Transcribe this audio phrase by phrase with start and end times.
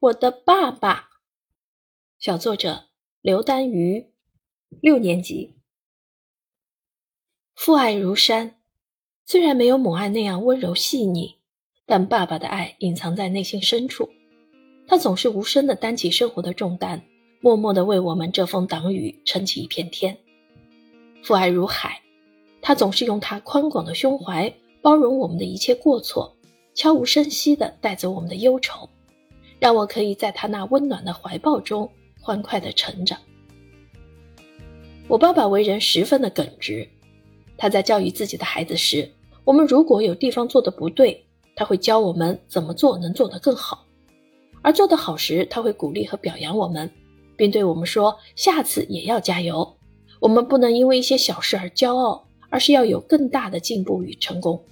[0.00, 1.08] 我的爸爸。
[2.20, 2.84] 小作者
[3.20, 4.12] 刘丹瑜，
[4.80, 5.56] 六年级。
[7.56, 8.60] 父爱如山，
[9.26, 11.38] 虽然没有母爱那样温柔细腻，
[11.84, 14.08] 但爸爸的爱隐藏在内心深处。
[14.86, 17.02] 他总是无声地担起生活的重担，
[17.40, 20.16] 默默地为我们遮风挡雨，撑起一片天。
[21.24, 22.00] 父爱如海，
[22.62, 26.36] 他总是用他宽广的胸怀包容我们的一切过错，
[26.72, 28.88] 悄无声息地带走我们的忧愁，
[29.58, 31.90] 让我可以在他那温暖的怀抱中。
[32.20, 33.18] 欢快地成长。
[35.06, 36.86] 我爸爸为人十分的耿直，
[37.56, 39.10] 他在教育自己的孩子时，
[39.44, 41.24] 我们如果有地方做的不对，
[41.56, 43.78] 他会教我们怎么做能做得更好；
[44.60, 46.90] 而做得好时，他会鼓励和表扬我们，
[47.34, 49.78] 并对我们说：“下次也要加油。”
[50.20, 54.62] 我们不能因为一些小事而骄傲，而是要有更大的进步与成功。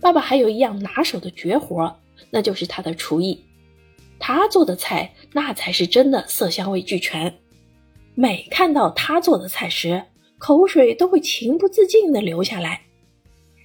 [0.00, 1.96] 爸爸还有一样拿手的绝活，
[2.30, 3.42] 那就是他的厨艺。
[4.20, 7.34] 他做的菜，那才是真的色香味俱全。
[8.14, 10.00] 每看到他做的菜时，
[10.38, 12.82] 口水都会情不自禁地流下来。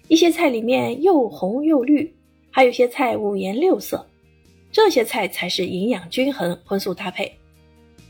[0.07, 2.15] 一些菜里面又红又绿，
[2.49, 4.07] 还有些菜五颜六色，
[4.71, 7.31] 这些菜才是营养均衡、荤素搭配。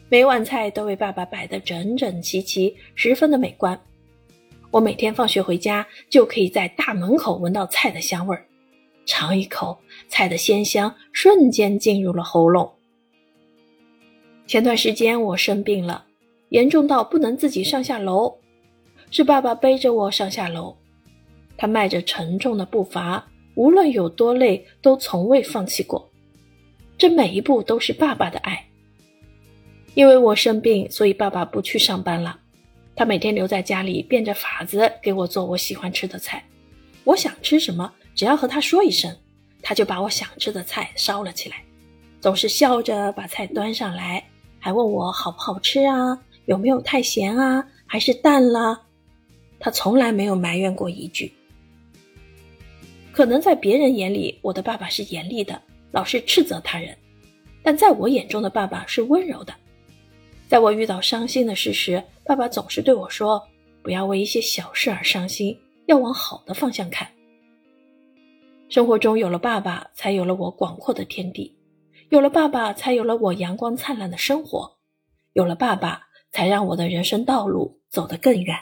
[0.08, 3.80] 每碗菜都为爸爸摆得整整齐齐，十分的美观。
[4.70, 8.46] 我每天放学回家，就可以在大门口闻到菜的香味儿。
[9.06, 12.72] 尝一口菜的鲜香，瞬间进入了喉咙。
[14.48, 16.06] 前段时间我生病了，
[16.50, 18.36] 严重到不能自己上下楼，
[19.10, 20.76] 是爸爸背着我上下楼。
[21.58, 26.12] 他迈着沉重的步伐，无论有多累，都从未放弃过。
[26.98, 28.66] 这每一步都是爸爸的爱。
[29.94, 32.40] 因为我生病，所以爸爸不去上班了。
[32.96, 36.44] 他每天留在家里，变着法子给我做我喜欢吃的菜。
[37.04, 37.94] 我想吃什么？
[38.16, 39.16] 只要和他说一声，
[39.62, 41.64] 他就把我想吃的菜烧了起来，
[42.22, 44.26] 总是笑着把菜端上来，
[44.58, 48.82] 还问我好不好吃啊，有没有太咸啊，还是淡了。
[49.60, 51.34] 他从来没有埋怨过一句。
[53.12, 55.62] 可能在别人眼里，我的爸爸是严厉的，
[55.92, 56.96] 老是斥责他人，
[57.64, 59.54] 但在我眼中的爸爸是温柔的。
[60.48, 63.42] 在我遇到伤心的事时，爸爸总是对我说
[63.82, 67.08] ：“不要为一些小事而伤心，要往好的方向看。”
[68.68, 71.56] 生活中有了爸爸，才有了我广阔的天地；
[72.10, 74.78] 有了爸爸，才有了我阳光灿烂的生活；
[75.34, 78.58] 有了爸爸，才让我的人生道路走得更远。